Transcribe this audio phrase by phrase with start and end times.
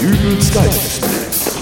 [0.00, 1.58] Dübels Geistesblitz.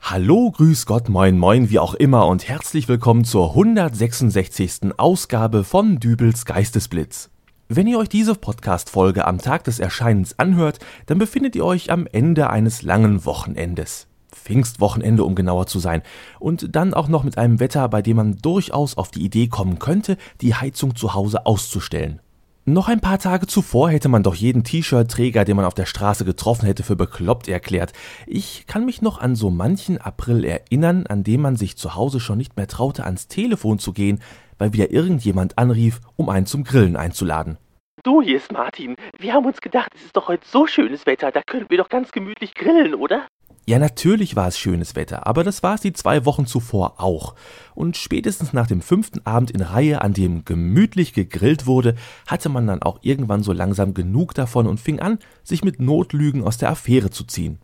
[0.00, 4.96] Hallo, grüß Gott, moin, moin, wie auch immer und herzlich willkommen zur 166.
[4.96, 7.30] Ausgabe von Dübels Geistesblitz.
[7.66, 12.06] Wenn ihr euch diese Podcast-Folge am Tag des Erscheinens anhört, dann befindet ihr euch am
[12.06, 14.06] Ende eines langen Wochenendes.
[14.30, 16.02] Pfingstwochenende, um genauer zu sein.
[16.38, 19.80] Und dann auch noch mit einem Wetter, bei dem man durchaus auf die Idee kommen
[19.80, 22.20] könnte, die Heizung zu Hause auszustellen.
[22.68, 26.26] Noch ein paar Tage zuvor hätte man doch jeden T-Shirt-Träger, den man auf der Straße
[26.26, 27.94] getroffen hätte, für bekloppt erklärt.
[28.26, 32.20] Ich kann mich noch an so manchen April erinnern, an dem man sich zu Hause
[32.20, 34.20] schon nicht mehr traute, ans Telefon zu gehen,
[34.58, 37.56] weil wieder irgendjemand anrief, um einen zum Grillen einzuladen.
[38.02, 38.96] Du, hier ist Martin.
[39.18, 41.88] Wir haben uns gedacht, es ist doch heute so schönes Wetter, da können wir doch
[41.88, 43.26] ganz gemütlich grillen, oder?
[43.68, 47.34] Ja, natürlich war es schönes Wetter, aber das war es die zwei Wochen zuvor auch.
[47.74, 51.94] Und spätestens nach dem fünften Abend in Reihe, an dem gemütlich gegrillt wurde,
[52.26, 56.44] hatte man dann auch irgendwann so langsam genug davon und fing an, sich mit Notlügen
[56.44, 57.58] aus der Affäre zu ziehen.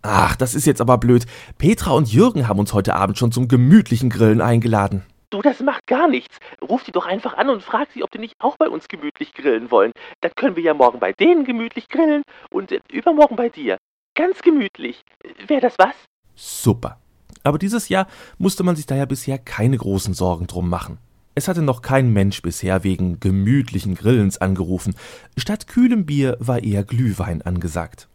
[0.00, 1.26] Ach, das ist jetzt aber blöd.
[1.58, 5.02] Petra und Jürgen haben uns heute Abend schon zum gemütlichen Grillen eingeladen.
[5.28, 6.38] Du, das macht gar nichts.
[6.66, 9.34] Ruf die doch einfach an und frag sie, ob die nicht auch bei uns gemütlich
[9.34, 9.92] grillen wollen.
[10.22, 13.76] Dann können wir ja morgen bei denen gemütlich grillen und übermorgen bei dir.
[14.14, 15.04] Ganz gemütlich.
[15.46, 15.94] Wäre das was?
[16.34, 16.98] Super.
[17.42, 18.06] Aber dieses Jahr
[18.38, 20.98] musste man sich daher bisher keine großen Sorgen drum machen.
[21.34, 24.94] Es hatte noch kein Mensch bisher wegen gemütlichen Grillens angerufen.
[25.36, 28.08] Statt kühlem Bier war eher Glühwein angesagt.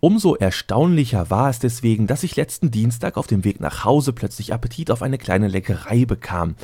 [0.00, 4.52] Umso erstaunlicher war es deswegen, dass ich letzten Dienstag auf dem Weg nach Hause plötzlich
[4.52, 6.54] Appetit auf eine kleine Leckerei bekam,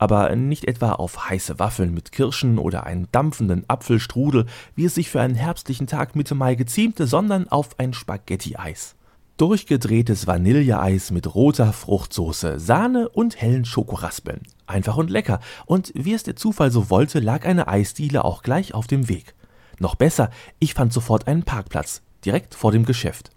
[0.00, 5.10] aber nicht etwa auf heiße Waffeln mit Kirschen oder einen dampfenden Apfelstrudel, wie es sich
[5.10, 8.96] für einen herbstlichen Tag Mitte Mai geziemte, sondern auf ein Spaghetti-Eis.
[9.36, 14.40] Durchgedrehtes Vanilleeis mit roter Fruchtsoße, Sahne und hellen Schokoraspeln.
[14.66, 15.40] Einfach und lecker.
[15.66, 19.34] Und wie es der Zufall so wollte, lag eine Eisdiele auch gleich auf dem Weg.
[19.78, 23.32] Noch besser, ich fand sofort einen Parkplatz, direkt vor dem Geschäft.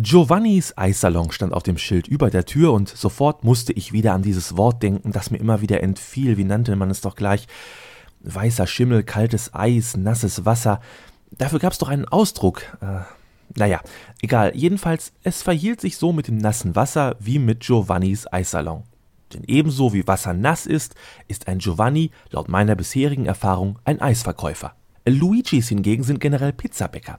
[0.00, 4.22] Giovannis Eissalon stand auf dem Schild über der Tür und sofort musste ich wieder an
[4.22, 6.36] dieses Wort denken, das mir immer wieder entfiel.
[6.36, 7.48] Wie nannte man es doch gleich?
[8.20, 10.80] Weißer Schimmel, kaltes Eis, nasses Wasser.
[11.32, 12.62] Dafür gab's doch einen Ausdruck.
[12.80, 13.00] Äh,
[13.56, 13.80] naja,
[14.22, 14.52] egal.
[14.54, 18.84] Jedenfalls, es verhielt sich so mit dem nassen Wasser wie mit Giovannis Eissalon.
[19.34, 20.94] Denn ebenso wie Wasser nass ist,
[21.26, 24.76] ist ein Giovanni laut meiner bisherigen Erfahrung ein Eisverkäufer.
[25.06, 27.18] Luigis hingegen sind generell Pizzabäcker.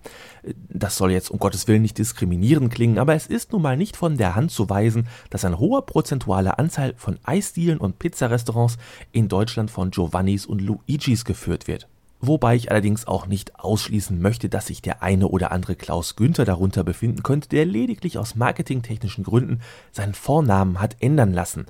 [0.70, 3.98] Das soll jetzt um Gottes Willen nicht diskriminierend klingen, aber es ist nun mal nicht
[3.98, 8.78] von der Hand zu weisen, dass ein hoher prozentualer Anteil von Eisdielen und Pizzarestaurants
[9.12, 11.88] in Deutschland von Giovannis und Luigis geführt wird.
[12.22, 16.44] Wobei ich allerdings auch nicht ausschließen möchte, dass sich der eine oder andere Klaus Günther
[16.44, 19.62] darunter befinden könnte, der lediglich aus marketingtechnischen Gründen
[19.92, 21.66] seinen Vornamen hat ändern lassen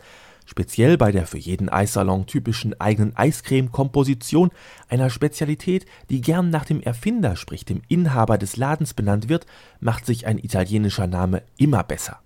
[0.50, 4.50] speziell bei der für jeden Eissalon typischen eigenen Eiscreme-Komposition,
[4.88, 9.46] einer Spezialität, die gern nach dem Erfinder, sprich dem Inhaber des Ladens benannt wird,
[9.80, 12.18] macht sich ein italienischer Name immer besser.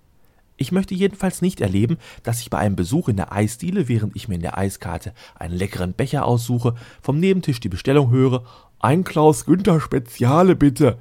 [0.56, 4.26] Ich möchte jedenfalls nicht erleben, dass ich bei einem Besuch in der Eisdiele, während ich
[4.26, 8.44] mir in der Eiskarte einen leckeren Becher aussuche, vom Nebentisch die Bestellung höre,
[8.78, 10.96] ein Klaus Günther Speziale bitte,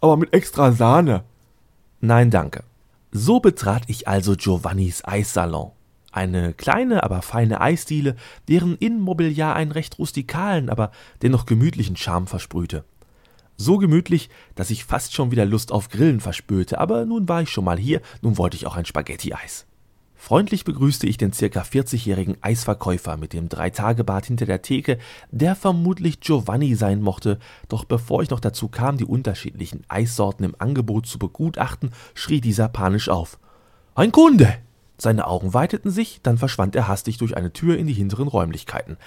[0.00, 1.24] aber mit extra Sahne.
[2.00, 2.62] Nein, danke.
[3.10, 5.72] So betrat ich also Giovannis Eissalon.
[6.12, 10.92] Eine kleine, aber feine Eisdiele, deren Innenmobiliar einen recht rustikalen, aber
[11.22, 12.84] dennoch gemütlichen Charme versprühte.
[13.56, 17.50] So gemütlich, dass ich fast schon wieder Lust auf Grillen verspürte, aber nun war ich
[17.50, 19.66] schon mal hier, nun wollte ich auch ein Spaghetti-Eis.
[20.14, 24.98] Freundlich begrüßte ich den circa 40-jährigen Eisverkäufer mit dem Dreitagebart hinter der Theke,
[25.30, 30.54] der vermutlich Giovanni sein mochte, doch bevor ich noch dazu kam, die unterschiedlichen Eissorten im
[30.58, 33.38] Angebot zu begutachten, schrie dieser panisch auf.
[33.94, 34.58] Ein Kunde!
[35.02, 38.98] Seine Augen weiteten sich, dann verschwand er hastig durch eine Tür in die hinteren Räumlichkeiten.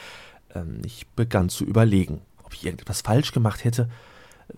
[0.54, 3.88] Ähm, ich begann zu überlegen, ob ich irgendetwas falsch gemacht hätte.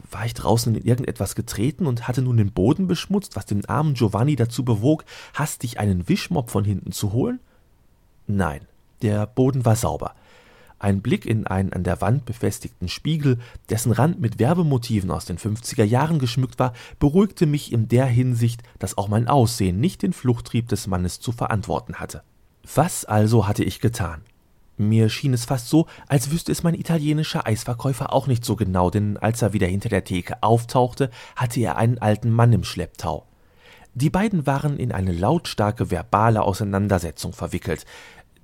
[0.09, 3.94] War ich draußen in irgendetwas getreten und hatte nun den Boden beschmutzt, was den armen
[3.94, 5.06] Giovanni dazu bewog,
[5.36, 7.40] hastig einen Wischmopp von hinten zu holen?
[8.25, 8.62] Nein,
[9.04, 10.16] der Boden war sauber.
[10.80, 15.38] Ein Blick in einen an der Wand befestigten Spiegel, dessen Rand mit Werbemotiven aus den
[15.38, 20.13] 50er Jahren geschmückt war, beruhigte mich in der Hinsicht, dass auch mein Aussehen nicht den
[20.13, 22.22] Fluchttrieb des Mannes zu verantworten hatte.
[22.75, 24.22] Was also hatte ich getan?
[24.78, 28.92] Mir schien es fast so, als wüsste es mein italienischer Eisverkäufer auch nicht so genau,
[28.92, 33.25] denn als er wieder hinter der Theke auftauchte, hatte er einen alten Mann im Schlepptau.
[33.96, 37.84] Die beiden waren in eine lautstarke verbale Auseinandersetzung verwickelt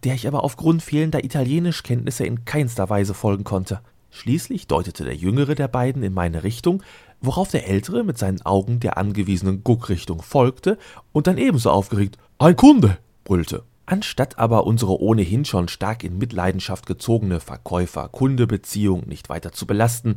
[0.04, 3.82] der ich aber aufgrund fehlender Italienischkenntnisse in keinster Weise folgen konnte.
[4.10, 6.84] Schließlich deutete der jüngere der beiden in meine Richtung,
[7.22, 10.78] worauf der ältere mit seinen Augen der angewiesenen Guckrichtung folgte
[11.12, 13.64] und dann ebenso aufgeregt Ein Kunde brüllte.
[13.86, 20.16] Anstatt aber unsere ohnehin schon stark in Mitleidenschaft gezogene Verkäufer-Kunde-Beziehung nicht weiter zu belasten,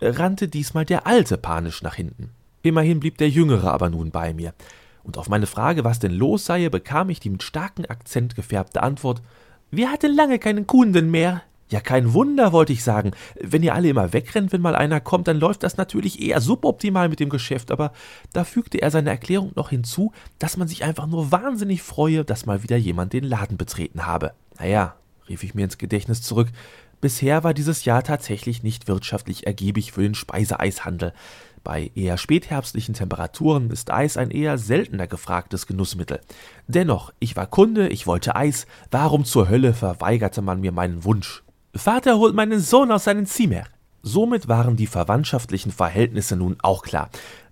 [0.00, 2.30] rannte diesmal der Alte panisch nach hinten.
[2.62, 4.52] Immerhin blieb der Jüngere aber nun bei mir.
[5.08, 8.82] Und auf meine Frage, was denn los sei, bekam ich die mit starkem Akzent gefärbte
[8.82, 9.22] Antwort:
[9.70, 11.40] Wir hatten lange keinen Kunden mehr.
[11.70, 13.12] Ja, kein Wunder, wollte ich sagen.
[13.40, 17.08] Wenn ihr alle immer wegrennt, wenn mal einer kommt, dann läuft das natürlich eher suboptimal
[17.08, 17.92] mit dem Geschäft, aber
[18.34, 22.44] da fügte er seine Erklärung noch hinzu, dass man sich einfach nur wahnsinnig freue, dass
[22.44, 24.32] mal wieder jemand den Laden betreten habe.
[24.58, 24.94] Naja,
[25.26, 26.48] rief ich mir ins Gedächtnis zurück,
[27.00, 31.12] bisher war dieses Jahr tatsächlich nicht wirtschaftlich ergiebig für den Speiseeishandel.
[31.64, 36.20] Bei eher spätherbstlichen Temperaturen ist Eis ein eher seltener gefragtes Genussmittel.
[36.66, 41.42] Dennoch, ich war Kunde, ich wollte Eis, warum zur Hölle verweigerte man mir meinen Wunsch?
[41.74, 43.64] Vater holt meinen Sohn aus seinem Zimmer.
[44.02, 47.10] Somit waren die verwandtschaftlichen Verhältnisse nun auch klar.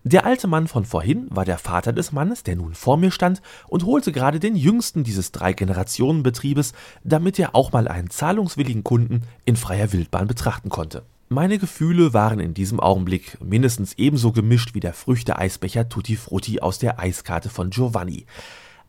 [0.09, 3.43] Der alte Mann von vorhin war der Vater des Mannes, der nun vor mir stand
[3.67, 9.57] und holte gerade den jüngsten dieses Drei-Generationen-Betriebes, damit er auch mal einen zahlungswilligen Kunden in
[9.57, 11.03] freier Wildbahn betrachten konnte.
[11.29, 16.79] Meine Gefühle waren in diesem Augenblick mindestens ebenso gemischt wie der Früchte-Eisbecher Tutti Frutti aus
[16.79, 18.27] der Eiskarte von Giovanni.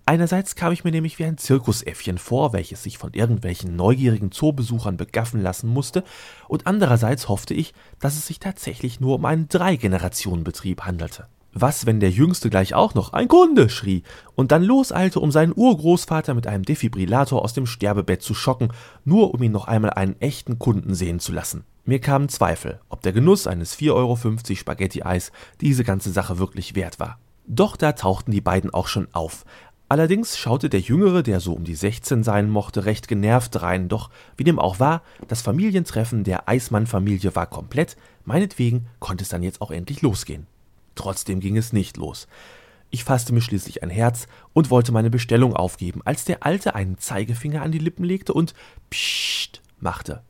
[0.09, 4.95] Einerseits kam ich mir nämlich wie ein Zirkusäffchen vor, welches sich von irgendwelchen neugierigen Zoobesuchern
[4.95, 6.05] begaffen lassen musste,
[6.47, 11.27] und andererseits hoffte ich, dass es sich tatsächlich nur um einen Drei-Generationen-Betrieb handelte.
[11.51, 15.51] Was, wenn der Jüngste gleich auch noch ein Kunde schrie und dann loseilte, um seinen
[15.53, 18.69] Urgroßvater mit einem Defibrillator aus dem Sterbebett zu schocken,
[19.03, 21.65] nur um ihn noch einmal einen echten Kunden sehen zu lassen.
[21.83, 24.15] Mir kamen Zweifel, ob der Genuss eines 4,50 Euro
[24.55, 27.19] Spaghetti-Eis diese ganze Sache wirklich wert war.
[27.49, 29.45] Doch da tauchten die beiden auch schon auf,
[29.89, 34.09] Allerdings schaute der Jüngere, der so um die 16 sein mochte, recht genervt rein, doch
[34.35, 37.95] wie dem auch war, das Familientreffen der Eismann-Familie war komplett,
[38.25, 40.45] meinetwegen konnte es dann jetzt auch endlich losgehen.
[40.95, 42.27] Trotzdem ging es nicht los.
[42.89, 46.97] Ich fasste mir schließlich ein Herz und wollte meine Bestellung aufgeben, als der Alte einen
[46.97, 48.53] Zeigefinger an die Lippen legte und
[48.89, 50.21] Psst machte.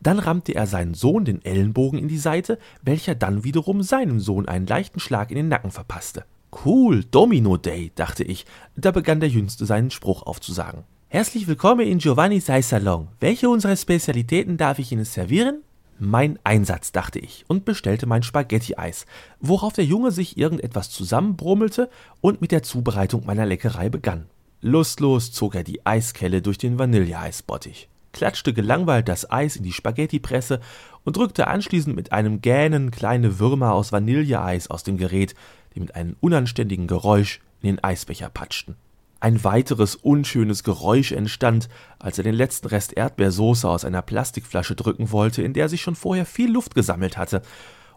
[0.00, 4.46] Dann rammte er seinen Sohn den Ellenbogen in die Seite, welcher dann wiederum seinem Sohn
[4.46, 6.24] einen leichten Schlag in den Nacken verpasste.
[6.52, 8.46] Cool, Domino Day, dachte ich.
[8.76, 10.84] Da begann der Jüngste seinen Spruch aufzusagen.
[11.08, 13.08] Herzlich willkommen in Giovannis Eissalon.
[13.20, 15.62] Welche unserer Spezialitäten darf ich Ihnen servieren?
[15.98, 19.06] Mein Einsatz, dachte ich und bestellte mein Spaghetti-Eis,
[19.40, 21.88] worauf der Junge sich irgendetwas zusammenbrummelte
[22.20, 24.26] und mit der Zubereitung meiner Leckerei begann.
[24.60, 30.60] Lustlos zog er die Eiskelle durch den Vanilleeisbottich, klatschte gelangweilt das Eis in die Spaghettipresse
[31.04, 35.34] und drückte anschließend mit einem Gähnen kleine Würmer aus Vanilleeis aus dem Gerät,
[35.76, 38.74] die mit einem unanständigen Geräusch in den Eisbecher patschten.
[39.20, 41.68] Ein weiteres unschönes Geräusch entstand,
[41.98, 45.94] als er den letzten Rest Erdbeersoße aus einer Plastikflasche drücken wollte, in der sich schon
[45.94, 47.42] vorher viel Luft gesammelt hatte,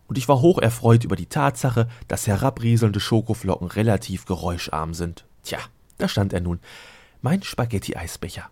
[0.07, 5.25] und ich war hoch erfreut über die Tatsache, dass herabrieselnde Schokoflocken relativ geräuscharm sind.
[5.43, 5.59] Tja,
[5.99, 6.59] da stand er nun,
[7.21, 8.49] mein Spaghetti-Eisbecher.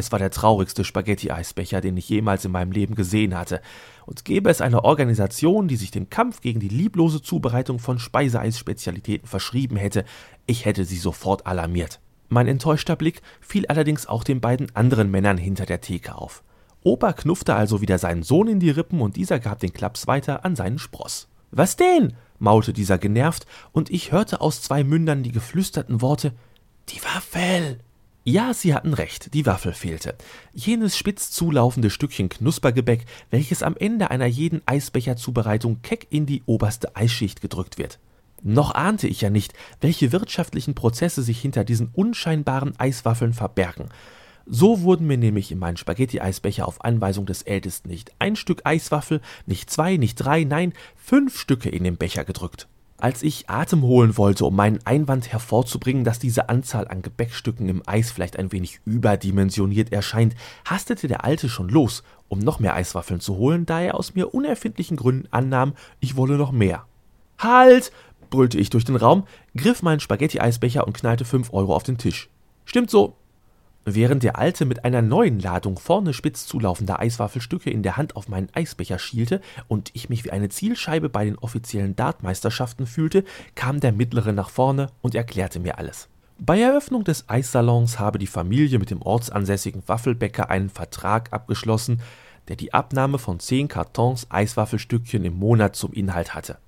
[0.00, 3.60] Es war der traurigste Spaghetti-Eisbecher, den ich jemals in meinem Leben gesehen hatte.
[4.06, 9.28] Und gäbe es eine Organisation, die sich dem Kampf gegen die lieblose Zubereitung von Speiseeisspezialitäten
[9.28, 10.06] verschrieben hätte,
[10.46, 12.00] ich hätte sie sofort alarmiert.
[12.30, 16.42] Mein enttäuschter Blick fiel allerdings auch den beiden anderen Männern hinter der Theke auf.
[16.82, 20.46] Opa knuffte also wieder seinen Sohn in die Rippen und dieser gab den Klaps weiter
[20.46, 21.28] an seinen Spross.
[21.50, 22.14] Was denn?
[22.38, 26.32] maulte dieser genervt, und ich hörte aus zwei Mündern die geflüsterten Worte
[26.88, 27.80] Die Waffel.
[28.30, 30.14] Ja, Sie hatten recht, die Waffel fehlte.
[30.54, 36.94] Jenes spitz zulaufende Stückchen Knuspergebäck, welches am Ende einer jeden Eisbecherzubereitung keck in die oberste
[36.94, 37.98] Eisschicht gedrückt wird.
[38.40, 43.88] Noch ahnte ich ja nicht, welche wirtschaftlichen Prozesse sich hinter diesen unscheinbaren Eiswaffeln verbergen.
[44.46, 49.22] So wurden mir nämlich in meinen Spaghetti-Eisbecher auf Anweisung des Ältesten nicht ein Stück Eiswaffel,
[49.46, 52.68] nicht zwei, nicht drei, nein, fünf Stücke in den Becher gedrückt.
[53.00, 57.82] Als ich Atem holen wollte, um meinen Einwand hervorzubringen, dass diese Anzahl an Gebäckstücken im
[57.86, 60.34] Eis vielleicht ein wenig überdimensioniert erscheint,
[60.66, 64.34] hastete der Alte schon los, um noch mehr Eiswaffeln zu holen, da er aus mir
[64.34, 66.84] unerfindlichen Gründen annahm, ich wolle noch mehr.
[67.38, 67.90] Halt!
[68.28, 69.24] brüllte ich durch den Raum,
[69.56, 72.28] griff meinen Spaghetti-Eisbecher und knallte fünf Euro auf den Tisch.
[72.66, 73.16] Stimmt so,
[73.86, 78.28] Während der Alte mit einer neuen Ladung vorne spitz zulaufender Eiswaffelstücke in der Hand auf
[78.28, 83.80] meinen Eisbecher schielte und ich mich wie eine Zielscheibe bei den offiziellen Dartmeisterschaften fühlte, kam
[83.80, 86.08] der Mittlere nach vorne und erklärte mir alles.
[86.38, 92.00] Bei Eröffnung des Eissalons habe die Familie mit dem ortsansässigen Waffelbäcker einen Vertrag abgeschlossen,
[92.48, 96.58] der die Abnahme von zehn Kartons Eiswaffelstückchen im Monat zum Inhalt hatte.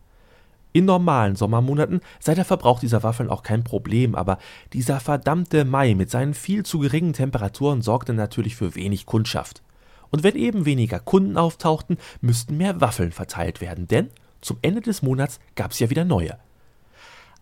[0.72, 4.38] In normalen Sommermonaten sei der Verbrauch dieser Waffeln auch kein Problem, aber
[4.72, 9.62] dieser verdammte Mai mit seinen viel zu geringen Temperaturen sorgte natürlich für wenig Kundschaft.
[10.10, 14.10] Und wenn eben weniger Kunden auftauchten, müssten mehr Waffeln verteilt werden, denn
[14.40, 16.38] zum Ende des Monats gab es ja wieder neue.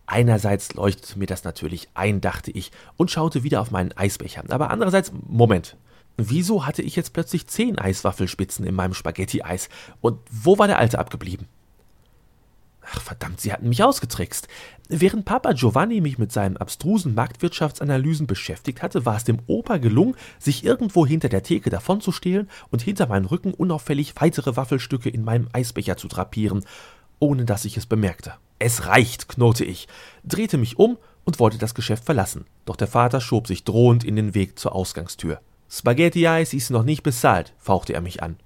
[0.05, 4.43] Einerseits leuchtete mir das natürlich ein, dachte ich, und schaute wieder auf meinen Eisbecher.
[4.49, 5.77] Aber andererseits, Moment.
[6.17, 9.69] Wieso hatte ich jetzt plötzlich zehn Eiswaffelspitzen in meinem Spaghetti-Eis?
[10.01, 11.47] Und wo war der alte abgeblieben?
[12.81, 14.47] Ach verdammt, sie hatten mich ausgetrickst.
[14.89, 20.15] Während Papa Giovanni mich mit seinen abstrusen Marktwirtschaftsanalysen beschäftigt hatte, war es dem Opa gelungen,
[20.39, 25.47] sich irgendwo hinter der Theke davonzustehlen und hinter meinem Rücken unauffällig weitere Waffelstücke in meinem
[25.53, 26.65] Eisbecher zu drapieren,
[27.19, 28.33] ohne dass ich es bemerkte.
[28.57, 29.87] Es reicht, knurrte ich,
[30.23, 32.45] drehte mich um und wollte das Geschäft verlassen.
[32.65, 35.39] Doch der Vater schob sich drohend in den Weg zur Ausgangstür.
[35.69, 38.37] Spaghetti-Eis ist noch nicht bezahlt, fauchte er mich an.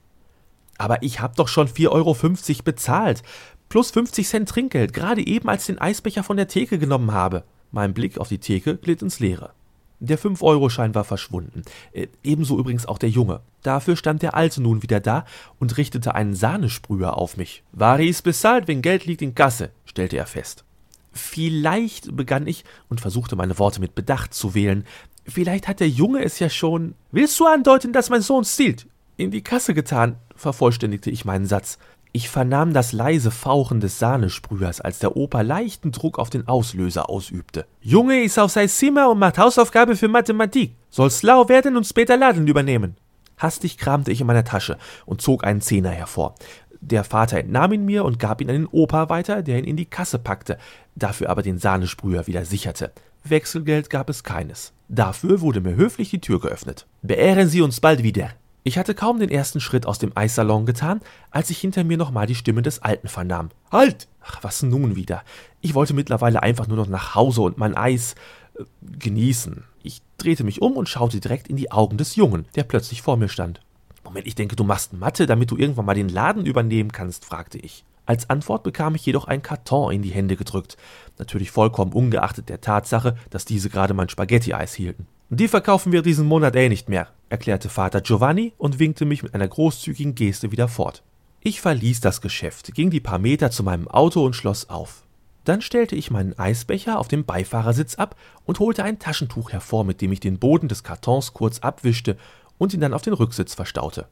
[0.77, 3.23] Aber ich hab doch schon 4,50 Euro bezahlt
[3.69, 7.43] plus 50 Cent Trinkgeld, gerade eben als ich den Eisbecher von der Theke genommen habe.
[7.71, 9.51] Mein Blick auf die Theke glitt ins Leere.
[9.99, 11.63] Der 5-Euro-Schein war verschwunden.
[11.93, 13.41] Äh, ebenso übrigens auch der Junge.
[13.63, 15.25] Dafür stand der Alte nun wieder da
[15.59, 17.63] und richtete einen Sahnesprüher auf mich.
[17.71, 20.65] Wari ist bezahlt, wenn Geld liegt in Kasse, stellte er fest.
[21.13, 24.85] Vielleicht, begann ich und versuchte meine Worte mit Bedacht zu wählen.
[25.25, 26.93] Vielleicht hat der Junge es ja schon.
[27.11, 28.85] Willst du andeuten, dass mein Sohn stiehlt?
[29.15, 31.77] In die Kasse getan, vervollständigte ich meinen Satz.
[32.15, 37.09] Ich vernahm das leise Fauchen des Sahnesprühers, als der Opa leichten Druck auf den Auslöser
[37.09, 37.65] ausübte.
[37.81, 40.75] Junge ist auf sein Zimmer und macht Hausaufgabe für Mathematik.
[40.89, 42.95] Soll schlau werden und später Laden übernehmen.
[43.37, 46.35] Hastig kramte ich in meiner Tasche und zog einen Zehner hervor.
[46.79, 49.75] Der Vater entnahm ihn mir und gab ihn an den Opa weiter, der ihn in
[49.75, 50.57] die Kasse packte,
[50.95, 52.93] dafür aber den Sahnesprüher wieder sicherte.
[53.25, 54.71] Wechselgeld gab es keines.
[54.87, 56.87] Dafür wurde mir höflich die Tür geöffnet.
[57.01, 58.29] Beehren Sie uns bald wieder,
[58.67, 62.25] ich hatte kaum den ersten Schritt aus dem Eissalon getan, als ich hinter mir nochmal
[62.25, 63.49] die Stimme des Alten vernahm.
[63.71, 64.07] Halt!
[64.23, 65.21] Ach, was nun wieder?
[65.61, 68.15] Ich wollte mittlerweile einfach nur noch nach Hause und mein Eis
[68.57, 68.63] äh,
[68.97, 69.65] genießen.
[69.83, 73.17] Ich drehte mich um und schaute direkt in die Augen des Jungen, der plötzlich vor
[73.17, 73.61] mir stand.
[74.03, 77.59] Moment, ich denke, du machst Mathe, damit du irgendwann mal den Laden übernehmen kannst, fragte
[77.59, 77.85] ich.
[78.07, 80.75] Als Antwort bekam ich jedoch ein Karton in die Hände gedrückt,
[81.19, 85.05] natürlich vollkommen ungeachtet der Tatsache, dass diese gerade mein Spaghetti-Eis hielten.
[85.29, 89.33] Die verkaufen wir diesen Monat eh nicht mehr, erklärte Vater Giovanni und winkte mich mit
[89.33, 91.01] einer großzügigen Geste wieder fort.
[91.41, 95.03] Ich verließ das Geschäft, ging die paar Meter zu meinem Auto und schloss auf.
[95.43, 98.15] Dann stellte ich meinen Eisbecher auf dem Beifahrersitz ab
[98.45, 102.17] und holte ein Taschentuch hervor, mit dem ich den Boden des Kartons kurz abwischte
[102.59, 104.07] und ihn dann auf den Rücksitz verstaute.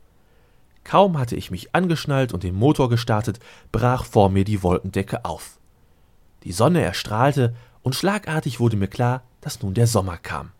[0.84, 3.39] Kaum hatte ich mich angeschnallt und den Motor gestartet,
[3.72, 5.60] brach vor mir die Wolkendecke auf.
[6.43, 10.51] Die Sonne erstrahlte und schlagartig wurde mir klar, dass nun der Sommer kam.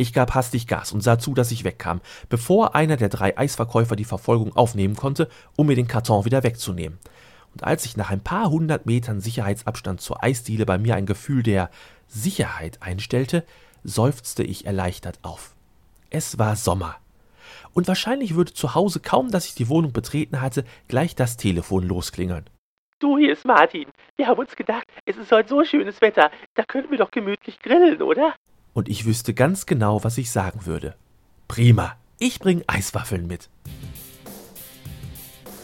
[0.00, 3.96] Ich gab hastig Gas und sah zu, dass ich wegkam, bevor einer der drei Eisverkäufer
[3.96, 7.00] die Verfolgung aufnehmen konnte, um mir den Karton wieder wegzunehmen.
[7.52, 11.42] Und als ich nach ein paar hundert Metern Sicherheitsabstand zur Eisdiele bei mir ein Gefühl
[11.42, 11.68] der
[12.06, 13.44] Sicherheit einstellte,
[13.82, 15.56] seufzte ich erleichtert auf.
[16.10, 16.94] Es war Sommer.
[17.74, 21.82] Und wahrscheinlich würde zu Hause kaum, dass ich die Wohnung betreten hatte, gleich das Telefon
[21.82, 22.48] losklingeln.
[23.00, 23.86] Du, hier ist Martin.
[24.16, 27.58] Wir haben uns gedacht, es ist heute so schönes Wetter, da können wir doch gemütlich
[27.58, 28.36] grillen, oder?
[28.78, 30.94] Und ich wüsste ganz genau, was ich sagen würde.
[31.48, 33.48] Prima, ich bring Eiswaffeln mit.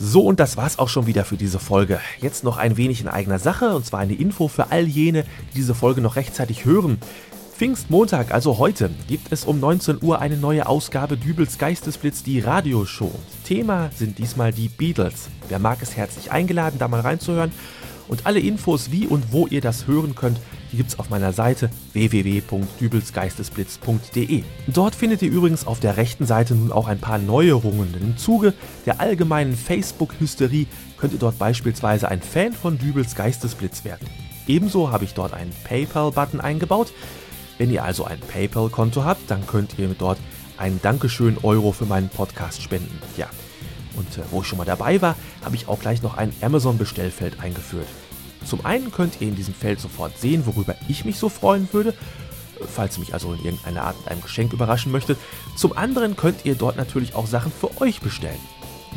[0.01, 2.01] So, und das war's auch schon wieder für diese Folge.
[2.21, 5.59] Jetzt noch ein wenig in eigener Sache, und zwar eine Info für all jene, die
[5.59, 6.99] diese Folge noch rechtzeitig hören.
[7.57, 13.13] Pfingstmontag, also heute, gibt es um 19 Uhr eine neue Ausgabe Dübels Geistesblitz, die Radioshow.
[13.45, 15.29] Thema sind diesmal die Beatles.
[15.49, 17.53] Wer mag es herzlich eingeladen, da mal reinzuhören.
[18.09, 20.41] Und alle Infos, wie und wo ihr das hören könnt,
[20.73, 24.43] die gibt es auf meiner Seite www.dübelsgeistesblitz.de.
[24.67, 27.95] Dort findet ihr übrigens auf der rechten Seite nun auch ein paar Neuerungen.
[28.01, 30.67] Im Zuge der allgemeinen Facebook-Hysterie
[30.99, 34.09] könnt ihr dort beispielsweise ein Fan von Dübels Geistesblitz werden.
[34.47, 36.93] Ebenso habe ich dort einen PayPal-Button eingebaut.
[37.57, 40.19] Wenn ihr also ein PayPal-Konto habt, dann könnt ihr dort
[40.57, 42.99] einen Dankeschön Euro für meinen Podcast spenden.
[43.17, 43.29] Ja.
[43.97, 47.41] Und äh, wo ich schon mal dabei war, habe ich auch gleich noch ein Amazon-Bestellfeld
[47.41, 47.87] eingeführt.
[48.45, 51.95] Zum einen könnt ihr in diesem Feld sofort sehen, worüber ich mich so freuen würde,
[52.67, 55.19] falls ihr mich also in irgendeiner Art mit einem Geschenk überraschen möchtet.
[55.57, 58.41] Zum anderen könnt ihr dort natürlich auch Sachen für euch bestellen.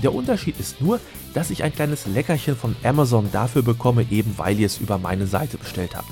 [0.03, 0.99] Der Unterschied ist nur,
[1.33, 5.27] dass ich ein kleines Leckerchen von Amazon dafür bekomme, eben weil ihr es über meine
[5.27, 6.09] Seite bestellt habt.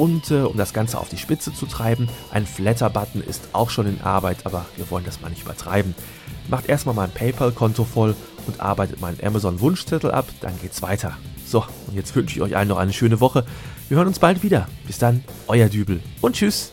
[0.00, 3.86] Und äh, um das Ganze auf die Spitze zu treiben, ein Flatter-Button ist auch schon
[3.86, 5.94] in Arbeit, aber wir wollen das mal nicht übertreiben.
[6.48, 8.16] Macht erstmal mein PayPal-Konto voll
[8.46, 11.18] und arbeitet meinen Amazon-Wunschzettel ab, dann geht's weiter.
[11.44, 13.44] So, und jetzt wünsche ich euch allen noch eine schöne Woche.
[13.90, 14.68] Wir hören uns bald wieder.
[14.86, 16.72] Bis dann, euer Dübel und tschüss.